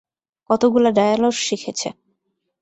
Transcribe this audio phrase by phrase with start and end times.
[0.49, 1.89] কতগুলা ডায়লগ শিখেছে।